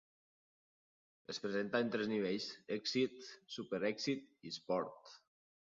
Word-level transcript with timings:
Es 1.33 1.39
presenta 1.43 1.81
en 1.85 1.93
tres 1.97 2.09
nivells: 2.13 2.49
Exceed, 2.79 3.21
Super 3.59 3.83
Exceed 3.93 4.29
i 4.53 4.59
Sport. 4.63 5.19